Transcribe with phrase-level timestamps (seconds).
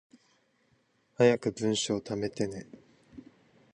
[1.15, 2.65] 早く文章溜めてね